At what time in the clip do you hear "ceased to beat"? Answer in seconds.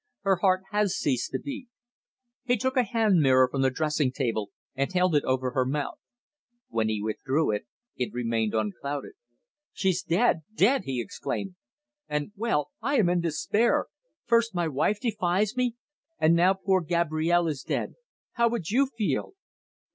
0.97-1.67